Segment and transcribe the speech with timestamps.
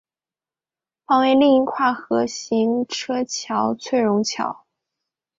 [1.05, 4.65] 旁为另一跨河行车桥翠榕桥。